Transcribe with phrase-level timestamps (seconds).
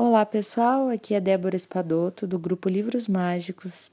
[0.00, 3.90] Olá pessoal, aqui é Débora Espadoto do grupo Livros Mágicos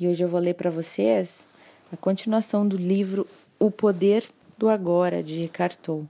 [0.00, 1.46] e hoje eu vou ler para vocês
[1.92, 3.24] a continuação do livro
[3.56, 4.28] O Poder
[4.58, 6.08] do Agora de Eckhart Tolle.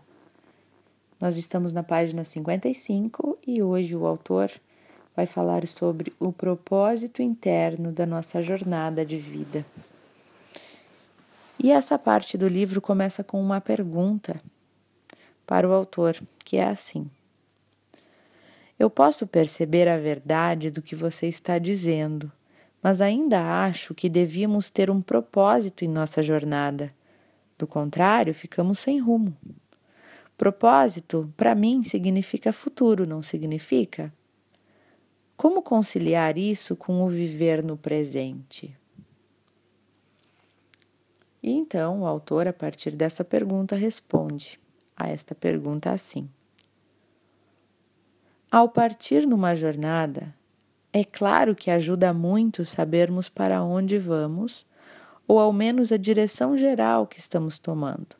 [1.20, 4.50] Nós estamos na página 55 e hoje o autor
[5.14, 9.62] vai falar sobre o propósito interno da nossa jornada de vida.
[11.62, 14.40] E essa parte do livro começa com uma pergunta
[15.46, 17.10] para o autor, que é assim:
[18.82, 22.32] eu posso perceber a verdade do que você está dizendo,
[22.82, 26.92] mas ainda acho que devíamos ter um propósito em nossa jornada.
[27.56, 29.36] Do contrário, ficamos sem rumo.
[30.36, 34.12] Propósito, para mim, significa futuro, não significa?
[35.36, 38.76] Como conciliar isso com o viver no presente?
[41.40, 44.58] E então o autor, a partir dessa pergunta, responde
[44.96, 46.28] a esta pergunta assim.
[48.52, 50.34] Ao partir numa jornada,
[50.92, 54.66] é claro que ajuda muito sabermos para onde vamos,
[55.26, 58.14] ou ao menos a direção geral que estamos tomando.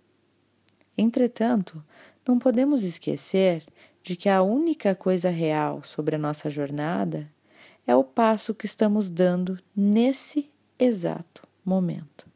[0.97, 1.85] Entretanto,
[2.27, 3.63] não podemos esquecer
[4.03, 7.31] de que a única coisa real sobre a nossa jornada
[7.87, 12.27] é o passo que estamos dando nesse exato momento.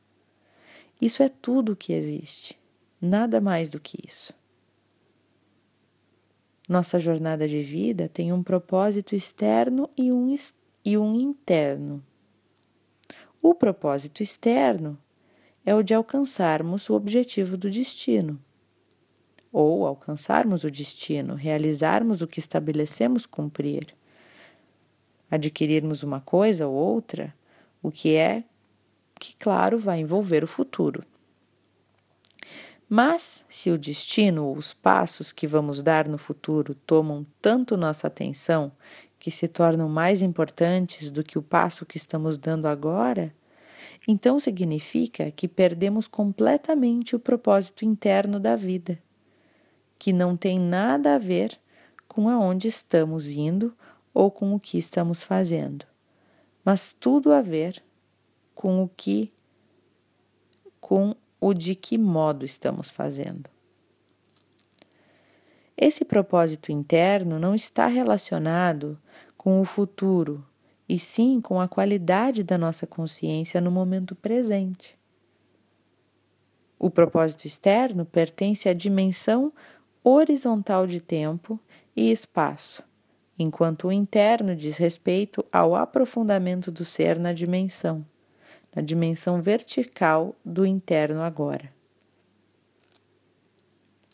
[1.00, 2.60] Isso é tudo o que existe,
[3.00, 4.34] nada mais do que isso.
[6.68, 10.34] Nossa jornada de vida tem um propósito externo e um,
[10.84, 12.02] e um interno.
[13.40, 14.98] O propósito externo
[15.64, 18.40] é o de alcançarmos o objetivo do destino,
[19.52, 23.94] ou alcançarmos o destino, realizarmos o que estabelecemos cumprir,
[25.30, 27.32] adquirirmos uma coisa ou outra,
[27.80, 28.42] o que é
[29.20, 31.04] que, claro, vai envolver o futuro.
[32.88, 38.06] Mas, se o destino ou os passos que vamos dar no futuro tomam tanto nossa
[38.06, 38.70] atenção
[39.18, 43.34] que se tornam mais importantes do que o passo que estamos dando agora,
[44.06, 49.02] então significa que perdemos completamente o propósito interno da vida,
[49.98, 51.58] que não tem nada a ver
[52.06, 53.74] com aonde estamos indo
[54.14, 55.84] ou com o que estamos fazendo,
[56.64, 57.82] mas tudo a ver
[58.54, 59.32] com o que
[60.80, 63.48] com o de que modo estamos fazendo.
[65.76, 68.98] Esse propósito interno não está relacionado
[69.36, 70.44] com o futuro,
[70.88, 74.96] e sim com a qualidade da nossa consciência no momento presente.
[76.78, 79.52] O propósito externo pertence à dimensão
[80.02, 81.58] horizontal de tempo
[81.94, 82.82] e espaço,
[83.38, 88.06] enquanto o interno diz respeito ao aprofundamento do ser na dimensão
[88.76, 91.72] na dimensão vertical do interno agora.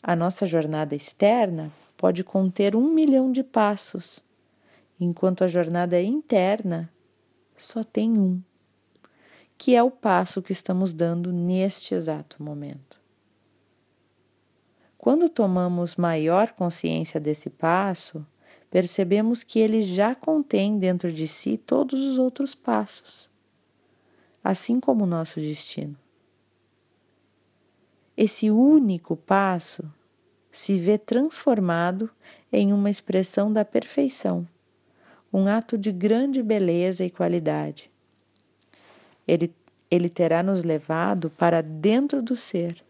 [0.01, 4.23] A nossa jornada externa pode conter um milhão de passos,
[4.97, 6.89] enquanto a jornada interna
[7.57, 8.41] só tem um,
[9.57, 13.01] que é o passo que estamos dando neste exato momento.
[14.97, 18.25] Quando tomamos maior consciência desse passo,
[18.71, 23.32] percebemos que ele já contém dentro de si todos os outros passos
[24.43, 25.95] assim como o nosso destino.
[28.15, 29.83] Esse único passo
[30.51, 32.09] se vê transformado
[32.51, 34.47] em uma expressão da perfeição,
[35.31, 37.89] um ato de grande beleza e qualidade.
[39.27, 39.51] Ele,
[39.89, 42.83] ele terá nos levado para dentro do ser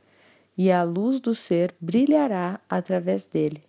[0.58, 3.64] e a luz do ser brilhará através dele.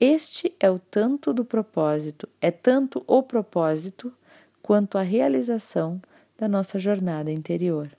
[0.00, 4.12] Este é o tanto do propósito, é tanto o propósito
[4.60, 6.02] quanto a realização
[6.38, 7.90] da nossa jornada interior,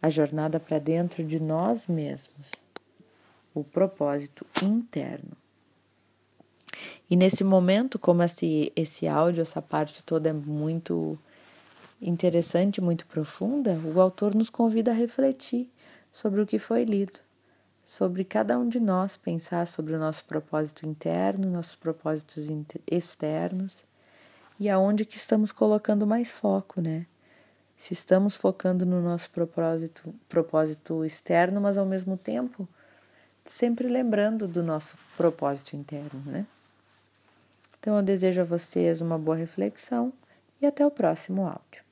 [0.00, 2.52] a jornada para dentro de nós mesmos,
[3.54, 5.36] o propósito interno.
[7.10, 11.18] E nesse momento, como esse, esse áudio, essa parte toda é muito
[12.00, 15.68] interessante, muito profunda, o autor nos convida a refletir
[16.12, 17.18] sobre o que foi lido,
[17.84, 22.48] sobre cada um de nós pensar sobre o nosso propósito interno, nossos propósitos
[22.86, 23.82] externos
[24.60, 27.06] e aonde que estamos colocando mais foco, né?
[27.78, 32.68] Se estamos focando no nosso propósito, propósito externo, mas ao mesmo tempo
[33.46, 36.44] sempre lembrando do nosso propósito interno, né?
[37.78, 40.12] Então eu desejo a vocês uma boa reflexão
[40.60, 41.87] e até o próximo áudio.